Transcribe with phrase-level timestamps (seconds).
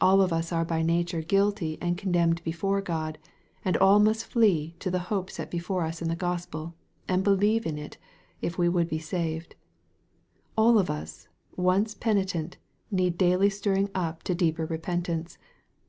[0.00, 3.18] All of us are by nature guilty and condemned before God,
[3.64, 6.76] and all must flee to the hope set before us in the Gospel,
[7.08, 7.98] and believe in it,
[8.40, 9.56] if we would be saved.
[10.56, 11.26] All of us,
[11.56, 12.56] once penitent,
[12.92, 15.38] need daily stirring up to deeper repentance.